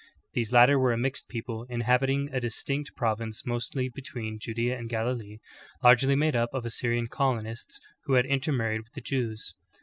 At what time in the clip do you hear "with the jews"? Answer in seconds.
8.81-9.53